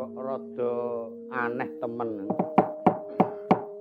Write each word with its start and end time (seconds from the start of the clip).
kok 0.00 0.16
rada 0.16 0.72
aneh 1.28 1.68
temen. 1.76 2.24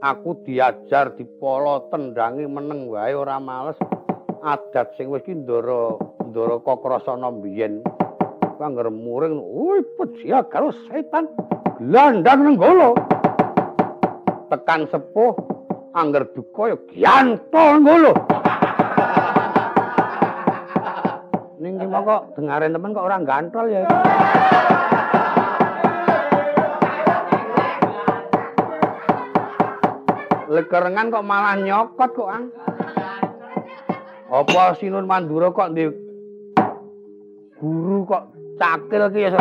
Aku 0.03 0.43
diajar 0.43 1.15
dipolo 1.15 1.87
tendangi 1.87 2.43
meneng 2.43 2.91
wae 2.91 3.15
ora 3.15 3.39
males. 3.39 3.79
Adat 4.43 4.99
sing 4.99 5.07
wis 5.15 5.23
ki 5.23 5.47
ndara 5.47 5.95
ndara 6.27 6.59
kokrasana 6.59 7.31
biyen. 7.39 7.79
Kangger 8.59 8.91
muring, 8.91 9.39
"Woi, 9.39 9.79
pecia 9.95 10.43
karo 10.51 10.75
setan." 10.91 11.31
Landang 11.79 12.43
nenggolo. 12.43 12.99
Tekan 14.51 14.91
sepuh 14.91 15.31
angger 15.95 16.35
duka 16.35 16.75
ya 16.75 16.77
gianto 16.91 17.63
nenggolo. 17.79 18.11
Ning 21.63 21.79
ki 21.79 21.87
kok 21.87 22.23
dengaren 22.35 22.75
temen 22.75 22.91
kok 22.91 23.07
ora 23.07 23.17
gantol 23.23 23.65
ya. 23.71 23.87
Lekerengan 30.49 31.13
kok 31.13 31.21
malah 31.21 31.61
nyokot 31.61 32.09
kok, 32.17 32.25
Ang. 32.25 32.49
Apa 34.33 34.73
Sinun 34.81 35.05
Mandura 35.05 35.53
kok 35.53 35.77
di 35.77 35.85
guru 37.61 38.05
kok 38.09 38.33
cakil 38.57 39.03
ki 39.13 39.29
ya 39.29 39.37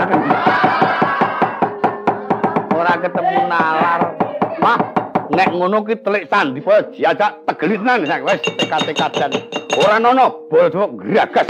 Ora 2.77 2.93
ketemu 3.01 3.41
nalar. 3.49 4.01
Wah, 4.61 4.79
nek 5.33 5.49
ngono 5.57 5.81
ki 5.89 5.97
telik 6.05 6.29
sandi 6.29 6.61
po 6.61 6.77
diajak 6.93 7.41
tegelit 7.49 7.81
nang 7.81 8.05
wis 8.05 8.45
tekat-tekatan. 8.45 9.33
Ora 9.81 9.97
nono, 9.97 10.45
bol 10.53 10.69
gragas. 11.01 11.49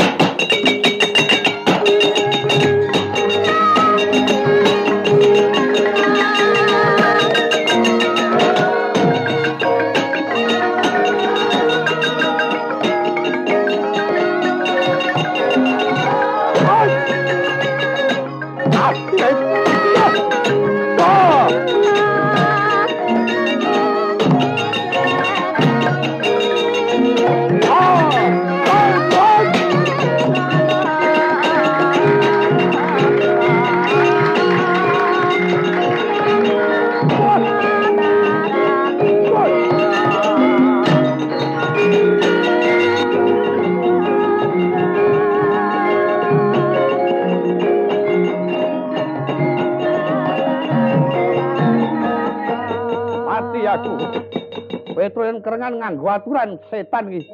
Kerengan 55.12 55.81
nganggo 55.81 56.09
aturan 56.09 56.59
setan 56.69 57.09
iki. 57.12 57.28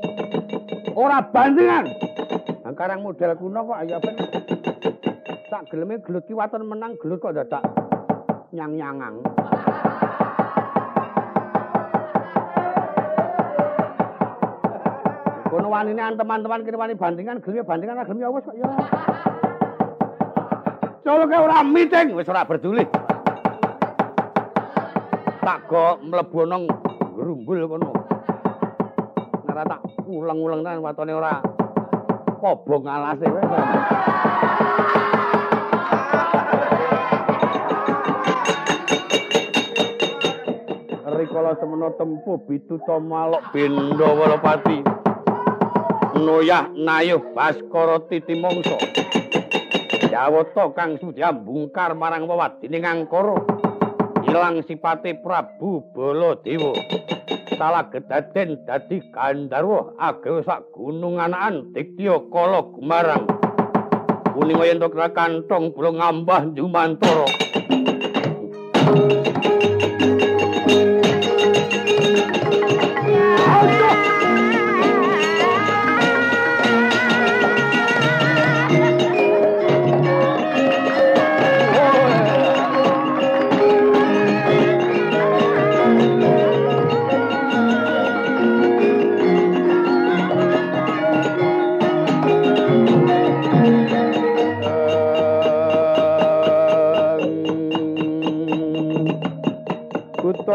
Ora 0.95 1.23
bandingan. 1.27 1.91
Angkarang 2.65 3.03
model 3.03 3.35
kuno 3.37 3.61
kok 3.67 3.81
ayo 3.83 3.97
ben. 4.01 4.15
Sak 5.51 5.71
geleme 5.71 6.01
gelut 6.03 6.25
ki 6.27 6.35
waton 6.35 6.67
menang 6.67 6.97
gelut 7.03 7.21
kok 7.21 7.35
dadak 7.35 7.63
nyang-nyangang. 8.55 9.21
Kono 15.51 15.69
wanine 15.71 16.03
teman-teman 16.19 16.63
kene 16.67 16.79
wani 16.79 16.95
bandingan 16.95 17.39
gelem 17.43 17.67
bandingan 17.67 18.03
gelem 18.07 18.23
ya 18.23 18.31
wis 18.31 18.47
kok 18.47 18.57
ya. 18.59 18.69
Coloke 21.05 21.37
ora 21.37 21.63
meeting 21.63 22.17
wis 22.17 22.31
ora 22.31 22.49
peduli. 22.49 22.87
Tak 25.45 25.69
go 25.69 26.01
mlebu 26.01 26.49
nang 26.49 26.65
grumbul 27.15 27.71
kono. 27.71 27.95
Ora 29.47 29.63
tak 29.63 29.81
ulang-ulang 30.11 30.67
nang 30.67 30.83
watone 30.83 31.15
ora 31.15 31.39
kobong 32.43 32.91
alase 32.91 33.27
wae. 33.31 33.47
Rikala 41.15 41.55
semana 41.63 41.95
tempuh 41.95 42.43
bituta 42.51 42.99
malok 42.99 43.55
benda 43.55 44.11
walapati. 44.11 44.83
Noyah 46.19 46.67
nayuh 46.75 47.23
Baskara 47.31 48.03
titi 48.11 48.35
mangsa. 48.35 48.75
Jawata 50.11 50.75
kang 50.75 50.99
sujambungkar 50.99 51.95
marang 51.95 52.27
wewadining 52.27 52.83
angkara. 52.83 53.39
Ilang 54.35 54.67
sipate 54.67 55.15
Prabu 55.23 55.95
Baladewa. 55.95 56.75
Salah 57.55 57.87
gedaden 57.87 58.67
dadi 58.67 58.99
Gandharwa 59.15 59.95
agawe 59.95 60.43
sak 60.43 60.75
gunung 60.75 61.23
anakan 61.23 61.71
Diktya 61.71 62.19
Kala 62.35 62.67
Gumarang. 62.67 63.31
Kuning 64.35 64.59
yen 64.67 64.83
tok 64.83 64.99
kantong 65.15 65.71
kula 65.71 65.95
ngambah 65.95 66.51
Jumantara. 66.59 67.31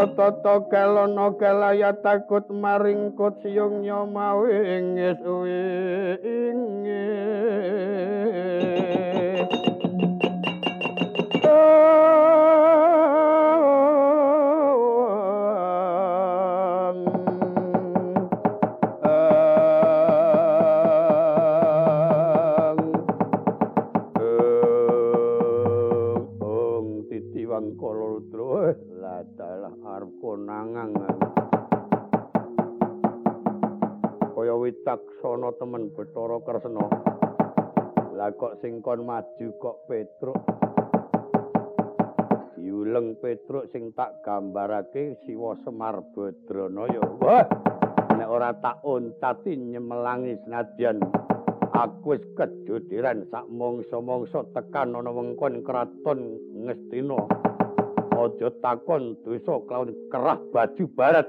Tata 0.07 0.55
kelana 0.71 1.33
kelaya 1.35 1.91
takut 1.99 2.45
maring 2.47 3.11
kut 3.19 3.35
siyung 3.43 3.83
nyomawi 3.83 4.55
ing 4.79 4.85
suwi 5.19 5.63
sing 38.59 38.83
kon 38.83 39.07
maju 39.07 39.47
kok 39.59 39.77
Petruk. 39.87 40.39
Yuleng 42.59 43.15
Petruk 43.19 43.71
sing 43.71 43.95
tak 43.95 44.19
gambarake 44.23 45.15
Siwa 45.23 45.55
Semar 45.63 46.03
Badranaya. 46.11 47.03
Wah, 47.23 47.47
nek 48.15 48.29
ora 48.29 48.51
tak 48.59 48.83
untati 48.83 49.55
nyemelangi 49.55 50.35
senadyan 50.43 50.99
aku 51.79 52.19
wis 52.19 52.23
kejudiran 52.35 53.23
sak 53.31 53.47
mangsa-mangsa 53.47 54.43
tekan 54.51 54.99
ana 54.99 55.11
wengkon 55.15 55.63
kraton 55.63 56.35
Ngastina. 56.67 57.19
Aja 58.19 58.51
takon 58.59 59.15
dosa 59.23 59.63
kelawan 59.63 59.95
kerah 60.11 60.39
baju 60.51 60.83
barat. 60.91 61.27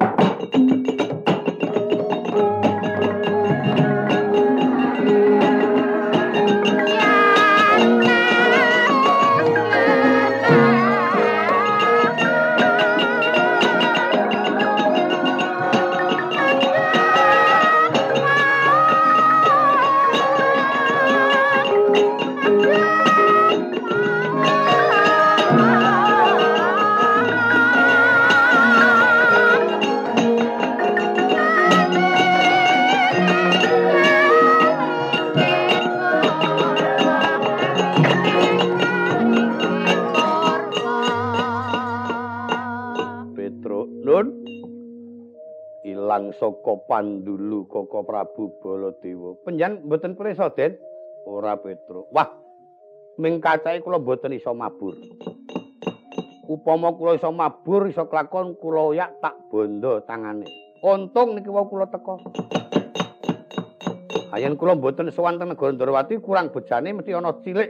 Saka 46.36 46.74
Pandulu 46.86 47.66
Koko 47.66 48.06
Prabu 48.06 48.58
Baladewa. 48.60 49.38
Panjenengan 49.42 49.82
mboten 49.86 50.14
prisa, 50.14 50.50
Den? 50.54 50.78
Ora, 51.26 51.56
Petro. 51.58 52.08
Wah. 52.10 52.30
Ming 53.20 53.42
kacahe 53.42 53.84
kula 53.84 54.00
mboten 54.00 54.32
iso 54.32 54.56
mabur. 54.56 54.96
Upama 56.48 56.96
kula 56.96 57.20
iso 57.20 57.28
mabur, 57.30 57.90
iso 57.90 58.08
kelakon 58.08 58.56
kula 58.56 58.96
yak 58.96 59.20
tak 59.20 59.36
bondo 59.52 60.00
tangane. 60.08 60.48
Untung 60.80 61.36
niki 61.36 61.52
wau 61.52 61.68
kula 61.68 61.86
teka. 61.92 62.16
Ayen 64.32 64.56
kula 64.56 64.78
mboten 64.78 65.12
sowan 65.12 65.36
teng 65.36 65.52
negara 65.52 66.06
kurang 66.22 66.54
bejane 66.54 66.94
mesti 66.94 67.12
ana 67.12 67.34
cilik 67.44 67.68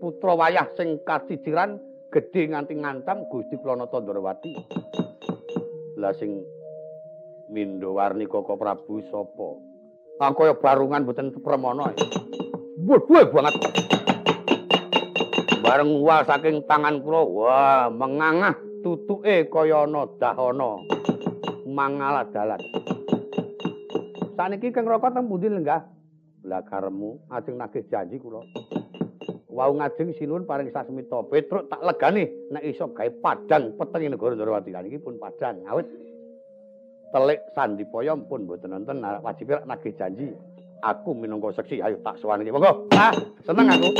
putra 0.00 0.32
wayah 0.38 0.70
sing 0.78 1.02
kasijiran 1.04 1.76
gedhe 2.14 2.48
nganti 2.48 2.78
ngantam 2.78 3.28
Gusti 3.28 3.60
Pranata 3.60 4.00
Ndrawati. 4.00 4.52
Lah 6.00 6.16
sing 6.16 6.40
Mindo 7.46 7.94
Warni 7.94 8.26
Koko 8.26 8.58
Prabu 8.58 8.98
sapa? 9.06 9.48
Ah 10.18 10.32
kaya 10.34 10.58
barungan 10.58 11.06
mboten 11.06 11.30
pramana. 11.38 11.94
Waduh 12.82 13.30
banget. 13.30 13.54
Bareng 15.62 15.90
wah 16.02 16.22
saking 16.26 16.66
tangan 16.66 17.02
kula, 17.02 17.22
wah 17.26 17.86
mengangah 17.92 18.54
tutuke 18.82 19.46
kaya 19.46 19.86
ana 19.86 20.10
dahana. 20.18 20.82
Mangala 21.66 22.26
dalan. 22.34 22.62
Saniki 24.34 24.70
Raka 24.70 25.14
teng 25.14 25.26
pundi 25.30 25.50
lenggah? 25.50 25.82
Lah 26.46 26.62
karemu 26.62 27.30
ajeng 27.30 27.58
nagih 27.58 27.86
janji 27.90 28.22
kula. 28.22 28.42
Wau 29.50 29.72
ngajeng 29.72 30.12
sinuwun 30.20 30.44
paring 30.44 30.68
sasmita. 30.68 31.24
Petruk 31.26 31.72
tak 31.72 31.80
legane 31.80 32.52
nek 32.52 32.62
iso 32.62 32.92
gawe 32.92 33.10
padang 33.24 33.74
peteng 33.74 34.12
negara. 34.12 34.36
Lah 34.36 34.82
niki 34.84 35.00
pun 35.00 35.16
padang 35.16 35.64
awit 35.64 35.88
telik 37.10 37.40
sandipaya 37.54 38.14
pun 38.18 38.44
mboten 38.44 38.70
nonton 38.74 39.02
wajib 39.22 39.54
nagih 39.64 39.94
janji. 39.94 40.28
Aku 40.84 41.16
minangka 41.16 41.56
seksi 41.56 41.80
ayo 41.80 41.96
tak 42.04 42.20
sowan 42.20 42.44
iki 42.44 42.52
monggo. 42.52 42.86
Ah 42.92 43.12
seneng 43.42 43.72
aku 43.72 43.90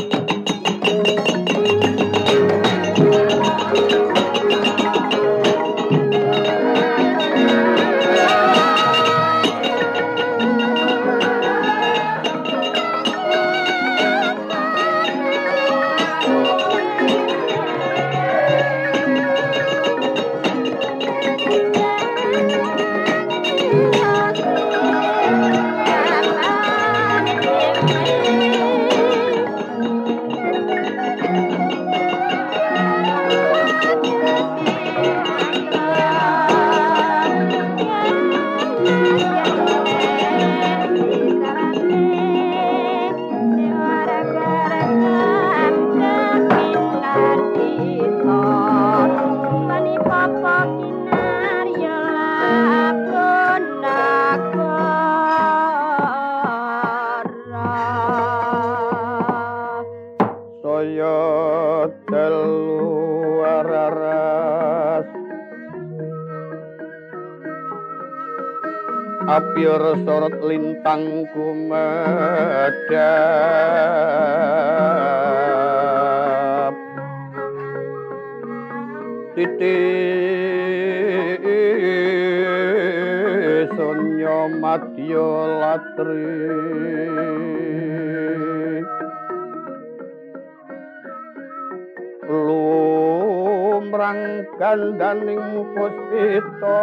sorot 69.76 70.40
lintang 70.40 71.28
kumedap 71.36 71.84
titi 79.36 79.78
sonyo 83.76 84.48
matyo 84.56 85.28
latri. 85.60 86.24
Lumrang 92.26 94.22
kandaning 94.58 95.68
puspita 95.76 96.82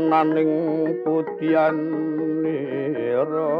karnaning 0.00 0.96
putian 1.04 1.76
nira. 2.40 3.52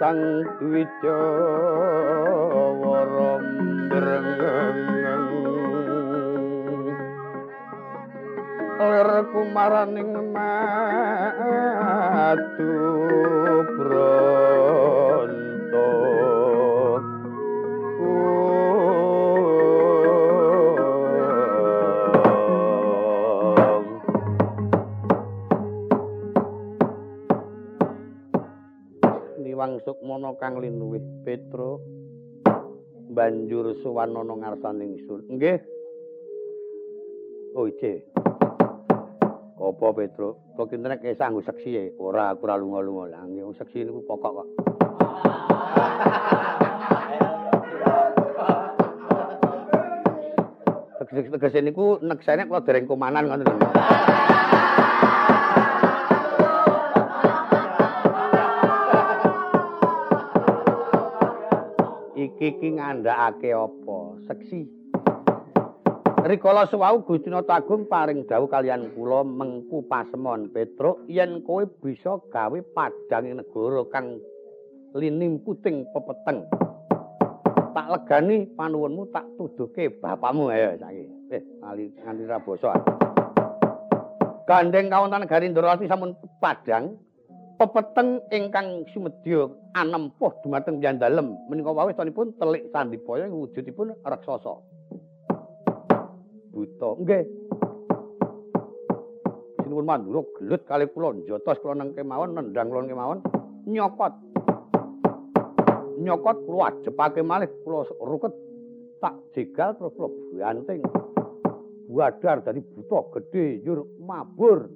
Sang 0.00 0.24
wijawa 0.72 1.92
brengeng 3.92 5.31
lir 8.82 9.30
kumaraning 9.30 10.10
matu 10.34 10.74
bronto. 13.78 15.30
Niwang 29.42 29.78
sukmana 29.86 30.34
kang 30.42 30.58
linuwih 30.58 31.02
petro 31.22 31.78
banjur 33.12 33.76
suwanana 33.84 34.34
ngarsaning 34.38 34.96
sun 35.06 35.22
nggih. 35.28 35.60
Oh 37.52 37.68
ije 37.68 38.00
Apa 39.72 39.88
Petro? 39.96 40.52
Kok 40.52 40.68
kinten 40.68 40.92
nek 40.92 41.00
sanggo 41.16 41.40
seksi 41.40 41.70
e? 41.72 41.84
Ora, 41.96 42.36
aku 42.36 42.44
ora 42.44 42.60
lunga-lunga. 42.60 43.08
Lah 43.08 43.24
nggih 43.24 43.56
seksi 43.56 43.88
niku 43.88 44.04
pokok 44.04 44.32
kok. 44.36 44.48
Tegese 51.08 51.64
niku 51.64 51.96
neksene 52.04 52.44
kula 52.44 52.60
dereng 52.60 52.84
komanan 52.84 53.32
ngoten 53.32 53.48
lho. 53.48 53.68
Iki 62.12 62.44
iki 62.60 62.68
ngandhakake 62.76 63.56
apa? 63.56 63.98
Seksi. 64.28 64.81
Rikala 66.22 66.70
suwau 66.70 67.02
Gusti 67.02 67.26
Nata 67.34 67.58
Agung 67.58 67.90
paring 67.90 68.22
dawuh 68.30 68.46
kalian 68.46 68.94
kula 68.94 69.26
mengku 69.26 69.82
pasemon 69.90 70.54
Petruk 70.54 71.02
yen 71.10 71.42
kowe 71.42 71.66
bisa 71.82 72.14
gawe 72.30 72.58
padang 72.70 73.34
negara 73.34 73.82
kang 73.90 74.22
linim 74.94 75.42
puting 75.42 75.82
pepeteng. 75.90 76.46
Tak 77.74 77.86
legani 77.90 78.46
panuwunmu 78.54 79.10
tak 79.10 79.26
tuduhke 79.34 79.98
bapakmu 79.98 80.46
ayo 80.54 80.78
saiki. 80.78 81.10
Eh, 81.34 81.42
ali 81.66 81.90
nganti 81.90 82.22
ra 82.30 82.38
basa. 82.38 82.70
Gandeng 84.46 84.94
kawonten 84.94 85.26
negari 85.26 85.50
Ndrawati 85.50 85.90
sampun 85.90 86.14
padang 86.38 87.02
pepeteng 87.58 88.22
ingkang 88.30 88.86
sumedya 88.94 89.50
anempuh 89.74 90.38
dumateng 90.46 90.78
yandalem 90.78 91.34
menika 91.50 91.74
wawis 91.74 91.98
tonipun 91.98 92.30
telik 92.38 92.70
sandipaya 92.70 93.26
wujudipun 93.26 93.90
raksasa. 94.06 94.71
Buta. 96.52 96.90
Nggih. 97.00 97.24
Sinuwun 99.64 99.88
mandura 99.88 100.20
gelut 100.36 100.62
kali 100.68 100.84
kula 100.92 101.16
njotos 101.16 101.58
kula 101.64 101.80
nang 101.80 101.96
kemawon 101.96 102.36
nendang 102.36 102.68
kula 102.68 102.84
kemawon 102.84 103.18
nyopot. 103.64 104.12
nyokot 106.02 106.36
kula 106.44 106.74
ajepake 106.74 107.22
malih 107.22 107.48
kula 107.62 107.86
ruket 108.02 108.34
tak 108.98 109.14
jegal 109.32 109.72
terus 109.78 109.94
kula 109.96 110.08
banting. 110.38 110.82
Wadar 111.92 112.42
dadi 112.44 112.60
buta 112.60 112.98
gedhe 113.16 113.62
yur 113.64 113.86
mabur. 114.02 114.68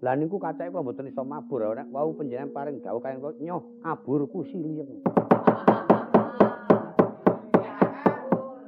Lah 0.00 0.16
niku 0.16 0.40
kacake 0.40 0.70
kula 0.70 0.86
mboten 0.86 1.10
iso 1.10 1.26
mabur 1.26 1.74
nek 1.74 1.90
wau 1.92 2.14
panjenengan 2.16 2.54
paring 2.54 2.80
dawuh 2.80 3.02
kaya 3.02 3.18
nyoh 3.20 3.62
aburku 3.84 4.46
silien. 4.48 4.88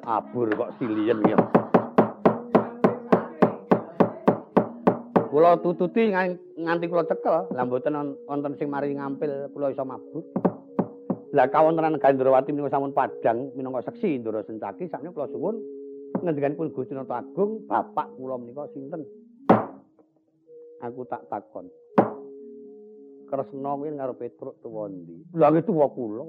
Abur 0.02 0.50
kok 0.52 0.70
silien 0.76 1.24
ya. 1.24 1.38
Kula 5.32 5.56
tututi 5.64 6.12
nganti 6.12 6.92
kula 6.92 7.08
cekel, 7.08 7.48
lah 7.56 7.64
mboten 7.64 8.20
wonten 8.28 8.52
sing 8.60 8.68
mari 8.68 8.92
ngampil 8.92 9.48
kula 9.56 9.72
iso 9.72 9.80
mabur. 9.80 10.20
Lah 11.32 11.48
kawontenan 11.48 11.96
Gandrawati 11.96 12.52
menika 12.52 12.76
sampun 12.76 12.92
padhang 12.92 13.48
minangka 13.56 13.88
seksi 13.88 14.20
Ndara 14.20 14.44
Sencaki 14.44 14.92
sakmenika 14.92 15.24
kula 15.24 15.32
suwun 15.32 15.56
ngendikanipun 16.20 16.76
Gusti 16.76 16.92
Nata 16.92 17.24
Agung, 17.24 17.64
bapak 17.64 18.12
kula 18.20 18.36
menika 18.36 18.68
sinten? 18.76 19.08
Aku 20.84 21.08
tak 21.08 21.24
takon. 21.32 21.72
Kresna 23.32 23.72
kuwi 23.72 23.96
karo 23.96 24.12
Petruk 24.12 24.60
tuwa 24.60 24.92
ndi? 24.92 25.16
Lah 25.32 25.48
iki 25.48 25.64
tuwa 25.64 25.88
kula. 25.88 26.28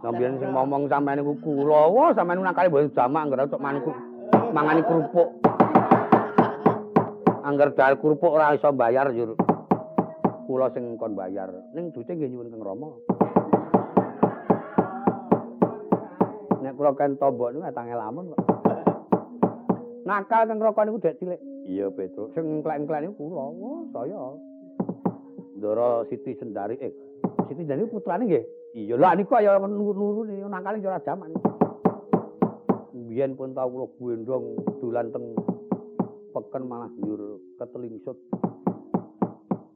Sampeyan 0.00 0.40
sing 0.40 0.56
ngomong 0.56 0.88
sampeyan 0.88 1.20
iku 1.20 1.36
kula, 1.44 1.92
wah 1.92 2.16
sampeyan 2.16 2.40
nakale 2.40 2.72
mboten 2.72 2.96
jamak 2.96 3.28
anggere 3.28 3.44
tok 3.52 3.60
manku 3.60 3.92
mangani 4.56 4.80
kerupuk. 4.80 5.45
Angger 7.46 7.78
dal 7.78 7.94
kerupuk 8.02 8.34
ora 8.34 8.58
iso 8.58 8.74
bayar 8.74 9.14
jur. 9.14 9.38
Kula 10.50 10.66
sing 10.74 10.98
kon 10.98 11.14
bayar. 11.14 11.54
Ning 11.78 11.94
duite 11.94 12.18
nggih 12.18 12.26
nyuwun 12.26 12.50
Kang 12.50 12.62
Rama. 12.66 12.90
Nek 16.58 16.74
kula 16.74 16.90
kan 16.98 17.14
tombok 17.14 17.54
niku 17.54 17.70
tangel 17.70 18.02
lamun 18.02 18.34
kok. 18.34 18.42
Nakal 20.02 20.50
Kang 20.50 20.58
Roko 20.58 20.80
niku 20.82 20.98
dek 20.98 21.22
cilik. 21.22 21.38
Iya, 21.70 21.86
Petro. 21.94 22.34
Sing 22.34 22.66
klek-klek 22.66 23.06
niku 23.06 23.30
kula. 23.30 23.46
Oh, 23.46 23.86
saya. 23.94 24.22
Ndara 25.54 26.02
Siti 26.10 26.34
Sendari 26.42 26.74
eh. 26.82 26.90
Siti 27.46 27.62
Sendari 27.62 27.86
putrane 27.86 28.26
nggih. 28.26 28.44
Iya, 28.74 28.98
lha 28.98 29.14
niku 29.14 29.38
kaya 29.38 29.54
niku 29.62 29.94
nakale 30.50 30.82
ora 30.82 30.98
jaman. 30.98 31.30
Biyen 33.06 33.38
pun 33.38 33.54
tau 33.54 33.70
kula 33.70 33.86
gendong 34.02 34.58
dolan 34.82 35.14
teng 35.14 35.30
peken 36.36 36.68
malah 36.68 36.92
njur 37.00 37.35
ketelingsut. 37.56 38.16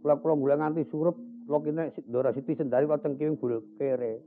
Kula-kula 0.00 0.34
gula 0.36 0.54
nganti 0.56 0.88
surup, 0.88 1.16
kula 1.44 1.58
kene 1.60 1.92
Ndara 2.08 2.32
Siti 2.32 2.56
Sendari 2.56 2.88
kok 2.88 3.04
cengking 3.04 3.36
bul 3.36 3.60
kere. 3.76 4.20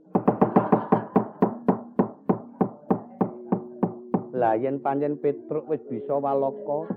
Lah 4.34 4.58
yen 4.58 4.82
pancen 4.82 5.18
Petruk 5.22 5.70
wis 5.70 5.82
bisa 5.86 6.18
walaka 6.18 6.90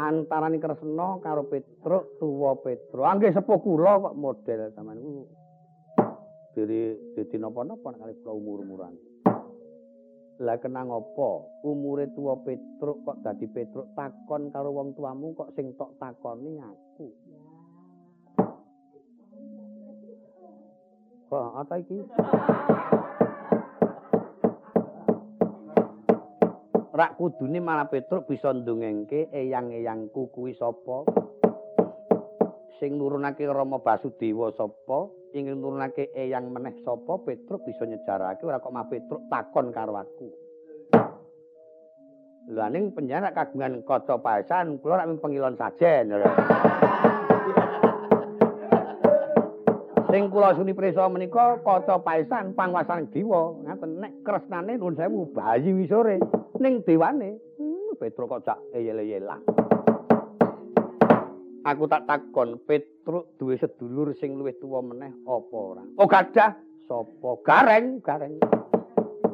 antarane 0.00 0.60
Kresna 0.60 1.20
karo 1.20 1.44
Petruk 1.48 2.16
tuwa 2.20 2.56
Petruk. 2.60 3.04
Anggih 3.04 3.32
sepuh 3.32 3.60
kula 3.60 4.00
kok 4.00 4.16
model 4.16 4.72
sampean 4.72 5.00
niku. 5.00 5.24
Diri 6.54 6.94
dadi 7.16 7.36
napa-napa 7.36 7.96
kali 7.96 8.14
kula 8.20 8.32
umur-umuran. 8.32 9.13
Lah 10.42 10.58
kenang 10.58 10.90
apa? 10.90 11.46
Umure 11.62 12.10
tuwa 12.10 12.34
Petruk 12.42 13.06
kok 13.06 13.22
dadi 13.22 13.46
Petruk 13.46 13.94
takon 13.94 14.50
karo 14.50 14.74
wong 14.74 14.90
tuamu 14.98 15.30
kok 15.38 15.54
sing 15.54 15.70
tok 15.78 15.94
takoni 16.02 16.58
aku. 16.58 17.06
Kok 21.30 21.50
apa 21.54 21.74
iki? 21.78 21.98
Rak 26.94 27.14
kudune 27.14 27.62
malah 27.62 27.86
Petruk 27.86 28.26
bisa 28.26 28.50
ndongengke 28.50 29.30
eyang-eyangku 29.30 30.34
kuwi 30.34 30.58
sapa? 30.58 31.06
Sing 32.82 32.98
nurunake 32.98 33.46
Rama 33.46 33.78
Basudewa 33.78 34.50
sapa? 34.58 35.13
Ingin 35.34 35.58
nurunake 35.58 36.14
eyang 36.14 36.54
meneh 36.54 36.78
sapa 36.86 37.18
Petruk 37.26 37.66
bisa 37.66 37.82
nyejarake 37.82 38.46
ora 38.46 38.62
kok 38.62 38.70
mah 38.70 38.86
Petruk 38.86 39.26
takon 39.26 39.74
karo 39.74 39.98
aku. 39.98 40.30
Lah 42.54 42.70
ning 42.70 42.94
penjara 42.94 43.34
kagungan 43.34 43.82
kaca 43.82 44.14
paesan 44.22 44.78
kula 44.78 45.02
rak 45.02 45.10
pengilon 45.18 45.58
sajen. 45.58 46.14
Sing 50.14 50.30
kula 50.30 50.54
suni 50.54 50.70
prisa 50.70 51.10
menika 51.10 51.58
kaca 51.66 51.98
paesan 51.98 52.54
pangwasan 52.54 53.10
dewa 53.10 53.58
ngaten 53.66 53.98
nek 53.98 54.22
kresnane 54.22 54.78
nuwun 54.78 54.94
sewu 54.94 55.34
bayi 55.34 55.74
wisore 55.74 56.22
ning 56.62 56.86
dewane 56.86 57.42
hmm, 57.58 57.98
Petruk 57.98 58.30
kok 58.38 58.46
cak 58.46 58.62
eyel-eyelah. 58.70 59.53
Aku 61.64 61.88
tak 61.88 62.04
takon, 62.04 62.60
Petruk 62.68 63.40
duwe 63.40 63.56
sedulur 63.56 64.12
sing 64.20 64.36
luwih 64.36 64.52
tuwa 64.60 64.84
meneh 64.84 65.16
apa 65.24 65.56
ora? 65.56 65.80
Oh 65.96 66.04
gadah, 66.04 66.52
sapa? 66.84 67.40
Gareng, 67.40 68.04
gareng. 68.04 68.36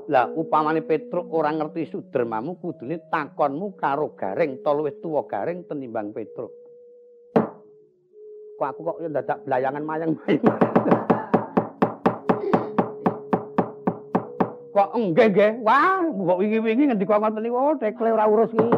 Lah 0.06 0.30
upamane 0.38 0.78
Petruk 0.86 1.26
ora 1.26 1.50
ngerti 1.50 1.90
sudermamu 1.90 2.62
kudune 2.62 3.02
takonmu 3.10 3.74
karo 3.74 4.14
Gareng 4.14 4.62
to 4.62 4.70
luwih 4.70 4.94
tuwa 5.02 5.26
Gareng 5.26 5.66
tenimbang 5.66 6.14
Petruk. 6.14 6.54
Kok 8.62 8.62
aku 8.62 8.80
kok 8.86 9.02
ya 9.02 9.10
dadak 9.10 9.42
blayangan 9.50 9.82
mayang-mayang. 9.82 10.46
kok 14.70 14.90
enggak 14.94 15.34
nggih. 15.34 15.66
Wah, 15.66 16.06
kok 16.06 16.38
wingi-wingi 16.38 16.94
ngendika 16.94 17.18
ngoten 17.18 17.42
niku, 17.42 17.58
oh 17.58 17.74
tekle 17.74 18.14
ora 18.14 18.30
urus 18.30 18.54
iki. 18.54 18.70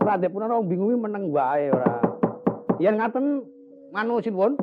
Ora 0.00 0.16
ndek 0.16 0.32
pun 0.32 0.48
ora 0.48 0.64
bingungi 0.64 0.96
meneng 0.96 1.28
wae 1.28 1.68
ora. 1.68 2.03
Yen 2.84 3.00
ngaten 3.00 3.40
manu 3.96 4.20
sinuwun 4.20 4.60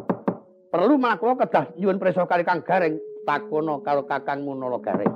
perlu 0.70 1.02
mlaku 1.02 1.34
kedah 1.42 1.74
nyuwun 1.74 1.98
prisa 1.98 2.30
kali 2.30 2.46
Kang 2.46 2.62
Gareng 2.62 3.02
takono 3.26 3.82
karo 3.82 4.06
Kakangmu 4.06 4.54
Nala 4.54 4.78
Gareng 4.78 5.10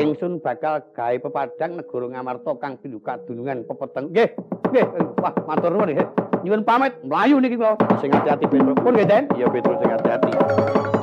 ingsun 0.00 0.40
bakal 0.40 0.80
gawe 0.96 1.16
pepadang 1.20 1.76
negara 1.76 2.06
Ngamarta 2.08 2.50
kang 2.58 2.80
pinduka 2.82 3.20
dunungan 3.28 3.62
pepeteng. 3.68 4.10
Nggih 4.10 4.28
nggih 4.72 4.86
wah 5.22 5.34
matur 5.46 5.70
nuwun 5.70 5.94
nggih. 5.94 6.08
Nyuwun 6.42 6.62
pamit 6.66 6.92
mlayu 7.06 7.38
niki 7.38 7.54
kula. 7.54 7.78
Sing 8.02 8.10
ati-ati 8.10 8.44
pun 8.50 8.74
nggih 8.74 9.06
Den 9.06 9.24
iya 9.38 9.46
betul 9.46 9.78
sing 9.78 9.90
ati-ati 9.94 10.93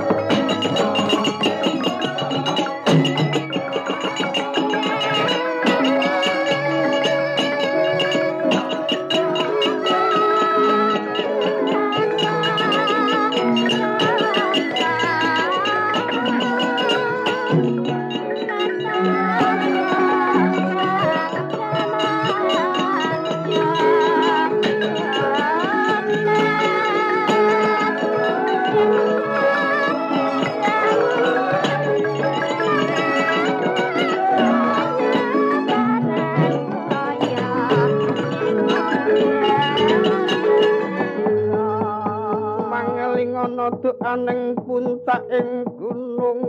aneng 44.01 44.57
puncak 44.67 45.23
ing 45.31 45.63
gunung. 45.79 46.41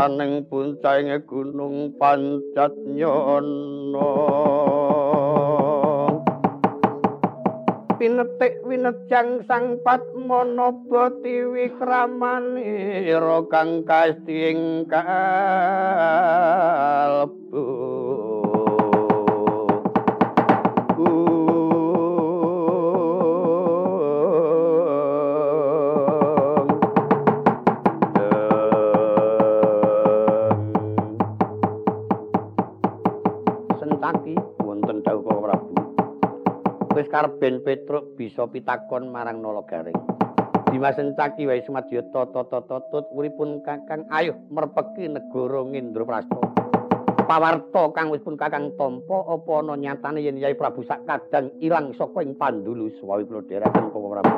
Aneng 0.00 0.48
puncak 0.48 1.04
ing 1.04 1.12
gunung 1.28 1.92
pancet 2.00 2.72
nyono 2.88 4.12
pinetik 8.00 8.64
winejang 8.64 9.44
sang 9.44 9.76
padmanaba 9.84 11.12
tiwikramane 11.20 13.04
ira 13.04 13.44
kang 13.52 13.84
kasti 13.84 14.56
ing 14.56 14.88
kalbu 14.88 15.20
Sentaki 33.76 34.40
wonten 34.64 35.04
dawuh 35.04 35.20
Prabu. 35.20 35.99
Kalbu 37.08 37.40
Bungkar 37.40 37.40
ben 37.40 37.56
Petruk 37.64 38.04
bisa 38.18 38.44
pitakon 38.44 39.08
marang 39.08 39.40
Nalagaring. 39.40 39.96
Dimas 40.68 40.98
Encaki 41.00 41.48
wae 41.48 41.64
sumadya 41.64 42.04
tata-tata 42.12 43.08
uripun 43.16 43.64
Kakang 43.64 44.04
ayuh 44.12 44.36
merpeki 44.52 45.08
negara 45.08 45.64
Ngendraprasta. 45.64 46.40
Pawarta 47.24 47.94
kang 47.96 48.10
wis 48.12 48.20
pun 48.20 48.36
Kakang 48.36 48.76
tampa 48.76 49.24
apa 49.24 49.52
ana 49.62 49.74
nyatane 49.78 50.20
yen 50.20 50.36
Yai 50.36 50.58
Prabu 50.58 50.84
sak 50.84 51.06
kadang 51.06 51.54
ilang 51.64 51.94
saka 51.96 52.20
ing 52.20 52.36
Pandulu 52.36 52.90
suwi 53.00 53.24
kula 53.24 53.40
dherekaken 53.48 53.88
Koko 53.94 54.08
Prabu. 54.12 54.34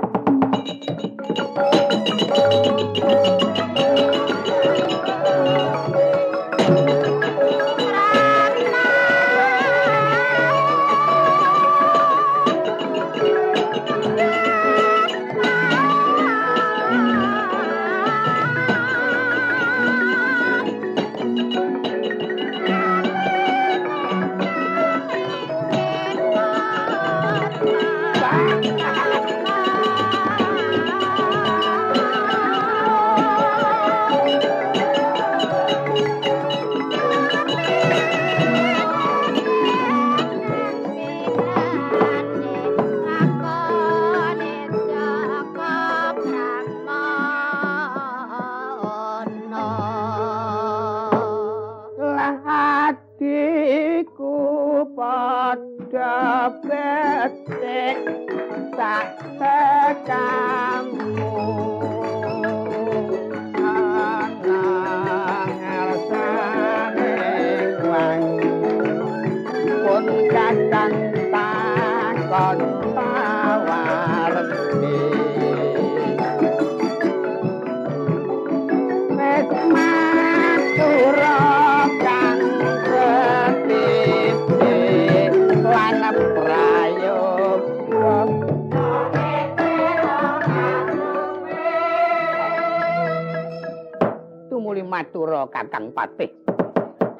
Kakang 95.49 95.91
Patih. 95.95 96.31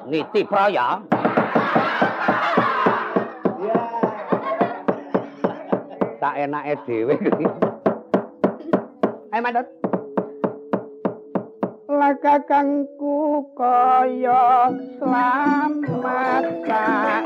Niti 0.07 0.43
Praya. 0.43 0.99
Tak 6.23 6.33
enake 6.39 6.73
dhewe 6.87 7.15
iki. 7.19 7.45
Ayo 9.35 9.41
madut. 9.43 9.67
Lakakangku 11.93 13.43
kaya 13.55 14.71
selamat 14.97 16.45
sak 16.67 17.23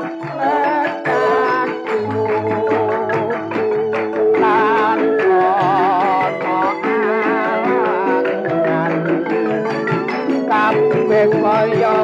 kaya 11.26 11.98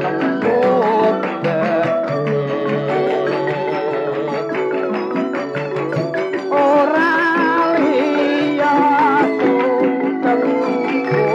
lembut 0.00 1.16
ora 6.48 7.12
liya 7.76 8.76
sungkengku 9.36 11.28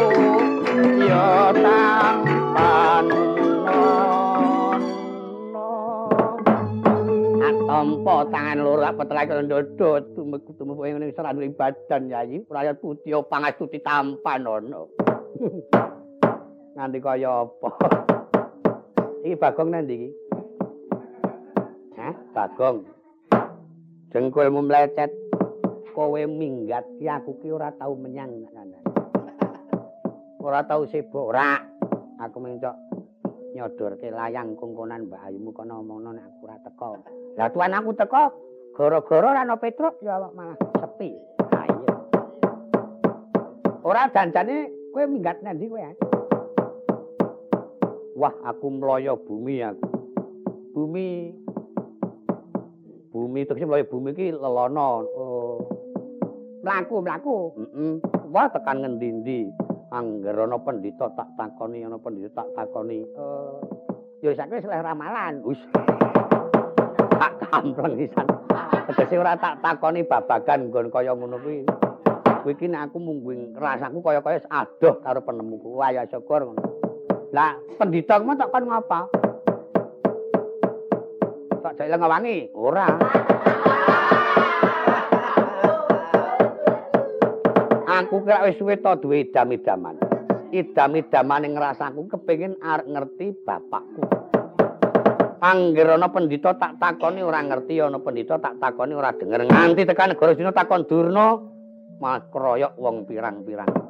ya 1.05 1.53
tampan 1.53 3.05
Atompo 7.45 8.15
tangan 8.33 8.57
loro 8.65 8.89
petelake 8.97 9.33
ndodo 9.45 10.01
tumeku 10.17 10.57
tumeku 10.57 10.89
ing 10.89 11.13
sarana 11.13 11.37
badan 11.53 12.09
yayi 12.09 12.41
prayat 12.49 12.81
putih 12.81 13.21
pangastuti 13.29 13.77
tampan 13.77 14.41
ono 14.41 14.89
nganti 16.79 16.99
kaya 17.03 17.43
apa? 17.43 17.69
Iki 19.27 19.35
bagong 19.35 19.75
nanti 19.75 19.93
iki? 19.99 20.09
Hah? 21.99 22.15
Bagong. 22.31 22.87
Jengkulmu 24.15 24.63
mlecet. 24.63 25.11
Kowe 25.91 26.23
minggat. 26.23 26.87
Ki 26.95 27.11
aku 27.11 27.35
ki 27.43 27.51
ora 27.51 27.75
tau 27.75 27.99
menyang 27.99 28.31
kanan 28.47 28.79
ora 30.39 30.63
tau 30.63 30.87
sibuk 30.87 31.35
ora. 31.35 31.59
Aku 32.23 32.39
mencok 32.39 32.75
nyodorke 33.59 34.07
layang 34.07 34.55
kungkonan 34.55 35.11
mbak 35.11 35.19
ayumu 35.27 35.51
kono 35.51 35.83
omongno 35.83 36.15
nek 36.15 36.25
aku 36.31 36.39
ora 36.47 36.57
teko. 36.63 36.89
Lah 37.35 37.51
tuan 37.51 37.75
aku 37.75 37.91
teko 37.91 38.23
gara-gara 38.71 39.43
ana 39.43 39.59
petruk 39.59 39.99
ya 39.99 40.15
malah 40.31 40.55
sepi. 40.79 41.11
Ayo 41.59 41.83
ora 43.83 44.07
janjane 44.15 44.71
kowe 44.95 45.03
minggat 45.11 45.43
nanti 45.43 45.67
kowe 45.67 45.83
ya 45.83 45.91
wah 48.19 48.35
aku 48.43 48.67
mloyo 48.67 49.15
bumi 49.15 49.63
aku 49.63 49.87
bumi 50.75 51.31
bumi 53.15 53.47
terus 53.47 53.63
mloyo 53.63 53.87
bumi 53.87 54.11
iki 54.11 54.35
lelono. 54.35 55.07
Oh. 55.15 55.57
Mlaku 56.59 56.99
mlaku. 56.99 57.35
Heeh 57.55 57.93
wah 58.27 58.51
tekan 58.51 58.83
ngendi-endi. 58.83 59.47
Angger 59.89 60.35
ana 60.35 60.59
pendhita 60.59 61.09
tak 61.15 61.31
takoni 61.39 61.87
ana 61.87 61.95
pendhita 61.95 62.43
tak 62.43 62.47
takoni. 62.53 63.07
Eh 63.07 63.55
ya 64.27 64.35
saiki 64.35 64.59
wis 64.59 64.67
ramalan. 64.67 65.39
Wis. 65.47 65.61
Tak 67.15 67.33
kampleng 67.47 67.95
pisan. 67.95 68.27
Tegese 68.91 69.15
ora 69.15 69.39
tak 69.39 69.63
takoni 69.63 70.03
babagan 70.03 70.67
nggon 70.67 70.91
kaya 70.91 71.15
ngono 71.15 71.39
kuwi. 71.39 71.63
Kuwi 72.43 72.51
iki 72.55 72.67
nek 72.67 72.91
aku 72.91 72.99
mungguing 72.99 73.55
rasaku 73.55 74.03
kaya-kaya 74.03 74.43
adoh 74.51 74.99
karo 75.03 75.19
penemuku 75.23 75.71
wah 75.75 75.91
ya 75.91 76.03
syukur. 76.07 76.43
ngono 76.43 76.68
Lah, 77.29 77.53
pendhita 77.77 78.17
kuwi 78.17 78.33
tak 78.41 78.49
kon 78.49 78.65
ngapa? 78.65 79.05
Tak 81.61 81.73
jek 81.77 81.89
lengawangi? 81.93 82.49
Ora. 82.57 82.89
Aku 87.85 88.25
kira 88.25 88.49
wis 88.49 88.57
suwe 88.57 88.81
to 88.81 88.97
duwe 88.97 89.29
idam-idaman. 89.29 90.01
Idam-idaman 90.49 91.45
ing 91.45 91.53
rasaku 91.53 92.09
kepengin 92.09 92.57
arep 92.65 92.89
ngerti 92.89 93.37
bapakku. 93.45 94.01
Angger 95.39 95.99
ana 95.99 96.09
pendhita 96.09 96.57
tak 96.57 96.81
takoni 96.81 97.21
ora 97.21 97.45
ngerti, 97.45 97.77
ana 97.77 98.01
pendhita 98.01 98.41
tak 98.41 98.57
takoni 98.57 98.97
ora 98.97 99.13
denger. 99.13 99.45
Nganti 99.45 99.85
tekan 99.85 100.17
negara 100.17 100.33
dina 100.33 100.49
takon 100.49 100.87
Durna, 100.89 101.37
malah 102.01 102.25
kroyok 102.33 102.73
wong 102.79 103.05
pirang-pirang. 103.05 103.88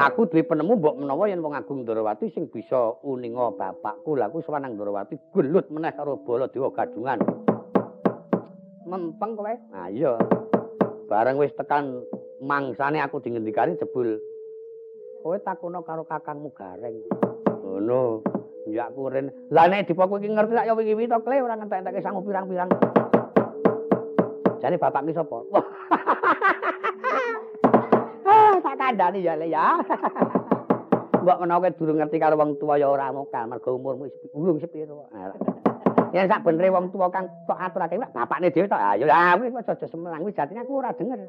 Aku 0.00 0.32
duwe 0.32 0.42
penemu 0.48 0.80
mbok 0.80 0.96
menawa 0.96 1.28
yen 1.28 1.44
wong 1.44 1.52
Agung 1.52 1.84
Ndrawati 1.84 2.32
sing 2.32 2.48
bisa 2.48 2.96
uninga 3.04 3.52
bapakku 3.52 4.16
lha 4.16 4.32
aku 4.32 4.40
sewanang 4.40 4.72
Ndrawati 4.72 5.20
gelut 5.36 5.68
meneh 5.68 5.92
karo 5.92 6.16
Baladewa 6.24 6.72
gadungan. 6.72 7.20
Mempeng 8.88 9.36
kowe? 9.36 9.54
Ah 9.76 9.92
iya. 9.92 10.16
Bareng 11.04 11.36
wis 11.36 11.52
tekan 11.52 12.00
mangsane 12.40 12.96
aku 13.04 13.20
dingendikani 13.20 13.76
jebul. 13.76 14.16
Kowe 15.20 15.36
takono 15.44 15.84
karo 15.84 16.08
kakangmu 16.08 16.48
Gareng. 16.56 16.96
Ngono. 17.60 18.24
Ya 18.72 18.88
aku 18.88 19.12
ren. 19.12 19.28
Lah 19.52 19.68
nek 19.68 19.84
dipoku 19.84 20.16
iki 20.16 20.32
ngerti 20.32 20.56
tak 20.56 20.68
ya 20.68 20.72
wingi-wingi 20.72 21.12
to 21.12 21.20
kle 21.20 21.44
ora 21.44 21.60
ngentek-entekke 21.60 22.00
sangu 22.00 22.24
pirang-pirang. 22.24 22.72
Jane 24.60 24.76
bapak 24.76 25.04
ki 25.08 25.12
sapa? 25.16 25.38
kandhani 28.80 29.20
ya 29.20 29.36
le 29.36 29.46
ya. 29.52 29.76
Mbok 31.20 31.40
menawa 31.44 31.68
durung 31.76 32.00
ngerti 32.00 32.16
karo 32.16 32.40
wong 32.40 32.56
tuwa 32.56 32.80
ya 32.80 32.88
ora 32.88 33.12
mokal 33.12 33.44
mergo 33.44 33.76
umurmu 33.76 34.08
wis 34.08 34.16
urung 34.32 34.56
sepiro. 34.56 35.04
Yen 36.16 36.26
sak 36.26 36.42
benere 36.42 36.72
wong 36.72 36.88
tuwa 36.88 37.12
kang 37.12 37.28
tok 37.44 37.60
aturake 37.60 38.00
wae 38.00 38.08
bapakne 38.08 38.48
dhewe 38.48 38.64
tok. 38.64 38.80
Ayo 38.80 39.04
ah 39.12 39.36
wis 39.36 39.52
aja 39.52 39.84
semelang 39.84 40.24
wis 40.24 40.32
jatine 40.32 40.64
aku 40.64 40.80
ora 40.80 40.96
denger. 40.96 41.20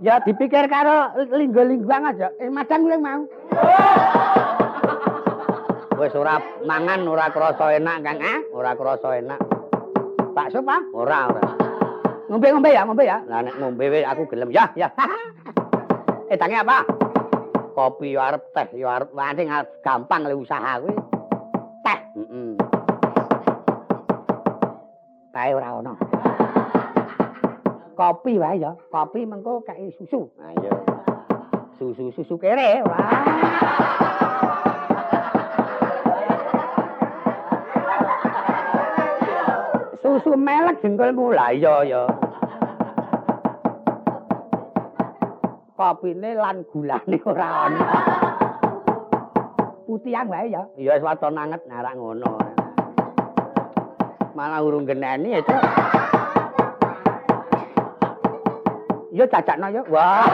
Ya 0.00 0.16
dipikir 0.24 0.64
karo 0.72 1.12
linggo-lingguang 1.28 2.08
aja. 2.08 2.32
Eh 2.40 2.48
madang 2.48 2.88
kuwi 2.88 2.96
mau. 2.96 3.20
Wis 6.00 6.16
ora 6.16 6.40
mangan 6.64 7.04
ora 7.04 7.28
krasa 7.28 7.76
enak, 7.76 8.00
Kang. 8.00 8.16
Ah, 8.24 8.40
ora 8.56 8.72
krasa 8.72 9.20
enak. 9.20 9.59
Bakso, 10.40 10.64
Pak? 10.64 10.96
Ora, 10.96 11.28
ora. 11.28 11.52
Ngombe-ngombe 12.32 12.72
ya, 12.72 12.88
ngombe 12.88 13.04
ya. 13.04 13.20
Lah 13.28 13.44
nek 13.44 13.60
ngombe 13.60 13.92
aku 14.00 14.24
gelem. 14.24 14.48
Ya, 14.48 14.72
ya. 14.72 14.88
eh, 16.32 16.38
tangi 16.40 16.56
apa? 16.56 16.80
Kopi 17.76 18.16
yo 18.16 18.24
arep 18.24 18.48
teh 18.56 18.72
yo 18.72 18.88
arep 18.88 19.12
wani 19.12 19.44
gampang 19.84 20.24
le 20.24 20.32
usaha 20.32 20.80
kuwi. 20.80 20.96
Teh. 21.84 21.98
Heeh. 22.16 22.56
Kae 25.28 25.52
ora 25.52 25.76
ono. 25.76 25.92
kopi 28.00 28.40
wae 28.40 28.64
ya. 28.64 28.72
Kopi 28.88 29.28
mengko 29.28 29.60
kae 29.60 29.92
susu. 29.92 30.24
Ha 30.40 30.56
iya. 30.56 30.72
Susu 31.76 32.16
susu 32.16 32.40
kere. 32.40 32.80
Wah. 32.88 33.99
Susu 40.10 40.34
melek 40.34 40.82
jengkolmu 40.82 41.30
lah 41.30 41.54
iya 41.54 41.86
ya. 41.86 42.02
Kopine 45.78 46.34
lan 46.34 46.66
gulane 46.66 47.14
ora 47.22 47.70
ana. 47.70 47.86
Putihan 49.86 50.26
wae 50.26 50.50
ya. 50.50 50.66
Iya 50.74 50.98
wis 50.98 51.06
waton 51.06 51.38
anget 51.38 51.62
narak 51.70 51.94
ngono. 51.94 52.42
Malah 54.34 54.58
urung 54.66 54.82
geneni 54.82 55.38
ya, 55.38 55.46
Cuk. 55.46 55.62
Ya 59.14 59.30
cacakno 59.30 59.70
ya. 59.70 59.86
Wah. 59.94 60.26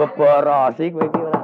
Beborosi 0.00 0.88
kowe 0.88 1.04
iki 1.04 1.20
ora. 1.20 1.40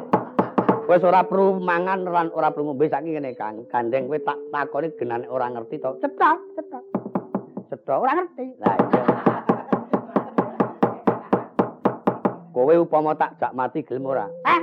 Wis 0.89 1.05
ora 1.05 1.21
perlu 1.21 1.61
mangan 1.61 2.01
lan 2.09 2.33
ora 2.33 2.49
perlu 2.49 2.73
ngombe 2.73 2.89
saiki 2.89 3.13
ngene 3.13 3.37
Kang. 3.37 3.69
Gandeng 3.69 4.09
kowe 4.09 4.17
tak 4.25 4.40
takoni 4.51 4.91
genane 4.99 5.27
ora 5.31 5.47
ngerti 5.49 5.79
to. 5.79 5.97
Cetok, 6.03 6.39
cetok. 6.59 6.85
Cetok 7.71 7.99
ora 8.03 8.13
ngerti. 8.19 8.45
Lah 8.59 8.75
iya. 8.77 9.03
Kowe 12.51 12.75
upama 12.83 13.15
tak 13.17 13.39
jak 13.41 13.55
mati 13.57 13.87
gelem 13.87 14.11
ora? 14.11 14.27
Eh. 14.45 14.63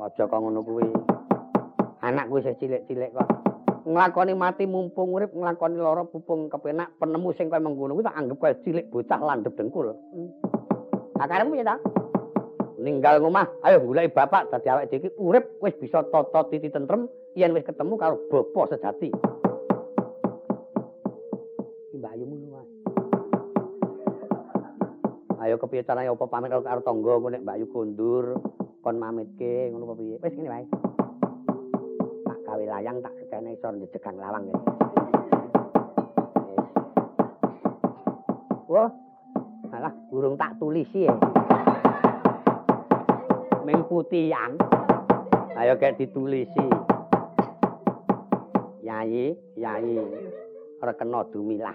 Aja 0.00 0.24
kok 0.30 0.38
ngono 0.38 0.62
kuwi. 0.62 0.86
Anak 2.06 2.30
kuwi 2.30 2.40
isih 2.46 2.54
cilik-cilik 2.62 3.10
kok. 3.12 3.28
nglakoni 3.86 4.34
mati 4.34 4.66
mumpung 4.66 5.14
urip 5.14 5.30
nglakoni 5.30 5.78
lara 5.78 6.02
pupung 6.02 6.50
kepenak 6.50 6.90
penemu 6.98 7.30
sing 7.38 7.46
kaya 7.46 7.62
mengkono 7.62 7.94
kuwi 7.94 8.02
tak 8.02 8.18
anggap 8.18 8.38
kaya 8.42 8.54
cilik 8.66 8.90
bocah 8.90 9.20
landhep 9.22 9.54
dengkul. 9.54 9.94
Akaremu 11.22 11.54
ya 11.54 11.64
ta? 11.70 11.76
Ninggal 12.82 13.22
ngomah, 13.22 13.46
ayo 13.62 13.80
goleki 13.80 14.12
bapak 14.12 14.50
dadi 14.50 14.68
awake 14.68 14.90
dhewe 14.90 15.08
urip 15.16 15.44
wis 15.62 15.72
bisa 15.78 16.02
tata 16.10 16.50
titi 16.50 16.68
tentrem 16.68 17.06
yen 17.36 17.52
wis 17.52 17.68
ketemu 17.68 17.94
karo 18.00 18.16
bapa 18.32 18.72
sejati. 18.72 19.12
Mbayumu 21.92 22.36
wae. 22.56 22.68
Ayo 25.44 25.60
kepiye 25.60 25.84
carane 25.84 26.08
apa 26.08 26.26
pamit 26.32 26.48
karo 26.48 26.80
tangga 26.80 27.14
nek 27.28 27.44
Mbak 27.44 27.58
Yu 27.60 27.66
kondur 27.68 28.40
kon 28.80 28.96
mamitke 28.96 29.68
ngono 29.68 29.84
apa 29.92 29.94
piye? 30.00 30.16
Wis 30.16 30.32
ngene 30.32 30.48
wae. 30.48 30.66
gawe 32.46 32.62
layang 32.62 33.02
tak 33.04 33.12
sekene 33.20 33.52
iso 33.52 33.68
njejegang 33.68 34.16
lawang. 34.16 34.48
Wah. 38.70 38.90
Alah, 39.76 39.92
burung 40.08 40.40
tak 40.40 40.56
tulisi 40.56 41.04
ya. 41.04 41.12
Ming 43.66 43.84
putihan. 43.90 44.56
Ayo 45.58 45.76
kayak 45.76 46.00
ditulisi. 46.00 46.95
Yayi, 48.86 49.34
yayi. 49.58 49.98
Rekena 50.78 51.26
dumilah. 51.26 51.74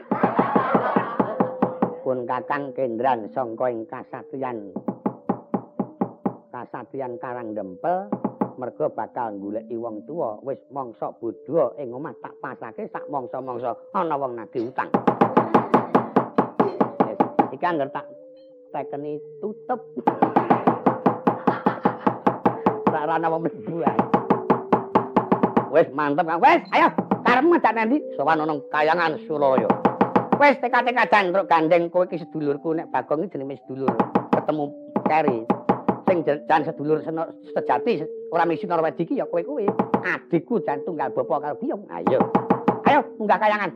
Pun 2.00 2.24
kakang 2.24 2.72
kendran 2.72 3.28
sangka 3.36 3.68
ing 3.68 3.84
kasatriyan. 3.84 4.72
Kasatriyan 6.56 7.20
Karang 7.20 7.52
Dempel. 7.52 8.08
mergo 8.62 8.94
bakal 8.94 9.42
goleki 9.42 9.74
wong 9.74 10.06
tuwa 10.06 10.38
wis 10.46 10.62
mangsa 10.70 11.10
bodho 11.18 11.74
ing 11.82 11.98
omah 11.98 12.14
tak 12.22 12.38
pasake 12.38 12.86
sak 12.94 13.10
mangsa-mangsa 13.10 13.74
ana 13.90 14.14
wong 14.14 14.38
nagih 14.38 14.70
utang 14.70 14.86
iki 17.50 17.66
anggar 17.66 17.90
tak 17.90 18.06
tekeni 18.70 19.18
tutup 19.42 19.82
sak 22.94 23.10
ana 23.10 23.34
wong 23.34 23.50
mlebu 23.50 23.82
wis 25.72 25.88
mantep 25.96 26.28
kang 26.28 26.44
wis 26.44 26.62
ayo 26.76 26.88
karepmu 27.24 27.56
tak 27.64 27.76
nanti 27.80 27.98
sowan 28.20 28.44
ana 28.44 28.54
kayangan 28.70 29.16
Suralaya 29.26 29.72
wis 30.38 30.60
teka-teka 30.60 31.08
jandruk 31.08 31.48
gandeng 31.48 31.88
kowe 31.88 32.04
iki 32.06 32.20
sedulurku 32.20 32.76
nek 32.76 32.92
bagong 32.92 33.26
iki 33.26 33.40
jenenge 33.40 33.58
sedulur 33.64 33.96
ketemu 34.36 34.66
keri 35.08 35.40
sing 36.12 36.28
jan 36.28 36.68
sedulur 36.68 37.00
sejati 37.56 38.04
ora 38.36 38.44
misi 38.44 38.68
Norwedi 38.68 39.08
iki 39.08 39.16
ya 39.16 39.26
kowe 39.28 39.40
kuwi. 39.40 39.64
Adikku 40.04 40.60
jan 40.68 40.84
tunggal 40.84 41.08
bapa 41.16 41.40
karo 41.40 41.56
biyong. 41.56 41.88
Ayo. 41.88 42.20
Ayo 42.84 43.00
munggah 43.16 43.40
kayangan. 43.40 43.72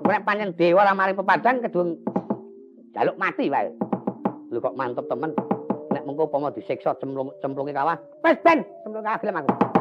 Nek 0.00 0.24
pancen 0.24 0.56
dewa 0.56 0.88
ora 0.88 0.96
mari 0.96 1.12
pepadang 1.12 1.60
kedung 1.60 2.00
jaluk 2.96 3.20
mati 3.20 3.52
wae. 3.52 3.68
Lho 4.48 4.64
kok 4.64 4.76
mantep 4.80 5.04
temen. 5.12 5.36
Nek 5.92 6.04
mengko 6.08 6.24
upama 6.24 6.48
disiksa 6.56 6.96
cemplung 6.96 7.28
cemplunge 7.44 7.76
kawah. 7.76 8.00
Wis 8.24 8.40
ben, 8.40 8.64
cemplung 8.80 9.04
kawah 9.04 9.20
gelem 9.20 9.40
aku. 9.44 9.75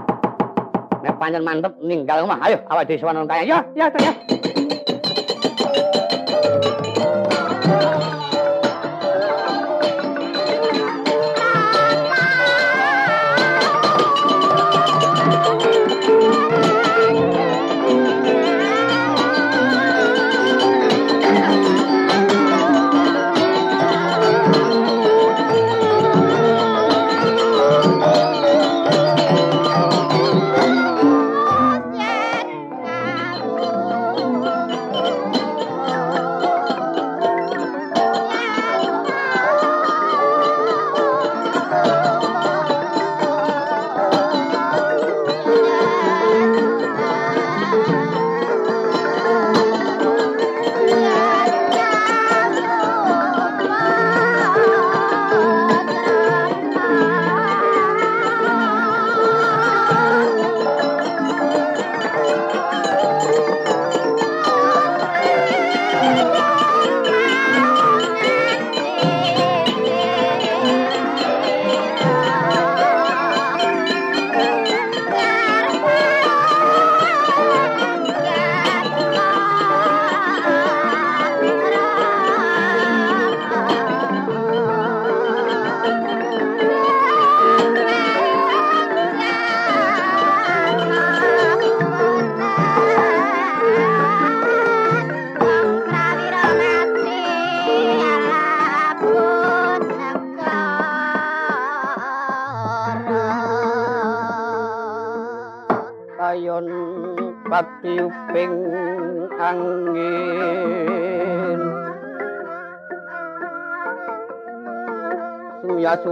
Nek 1.06 1.22
pancen 1.22 1.46
mantep 1.46 1.78
ninggal 1.86 2.26
omah. 2.26 2.42
Ayo 2.42 2.58
awake 2.66 2.98
dhewe 2.98 3.02
sowan 3.06 3.30
kaya. 3.30 3.46
Yo, 3.46 3.58
yo, 3.78 3.86
yo. 3.94 4.65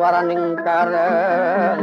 Sumya 0.03 0.11
swaraning 0.19 0.59
karengyan 0.67 1.79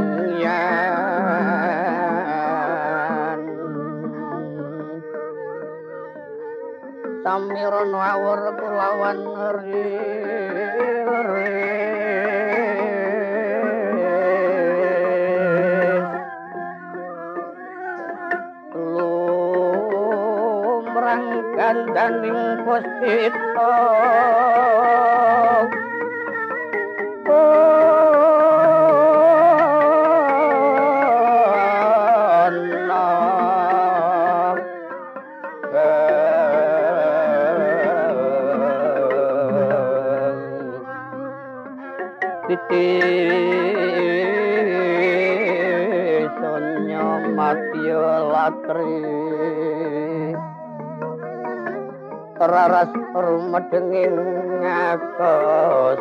samirono 7.24 7.96
awur 7.96 8.52
kulawan 8.60 9.24
ri 9.64 9.88
gandaning 21.56 22.64
puspita 22.68 23.72
raras 52.40 52.88
rumedenging 53.12 54.16
Ucapat 54.60 56.00